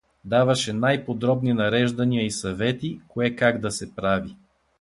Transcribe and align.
Даваше 0.25 0.73
най-подробни 0.73 1.53
нареждания 1.53 2.25
и 2.25 2.31
съвети, 2.31 3.01
кое 3.07 3.31
как 3.35 3.59
да 3.59 3.71
се 3.71 3.95
прави. 3.95 4.35